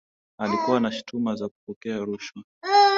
[0.39, 2.43] alikuwa na shutuma za kupokea rushwa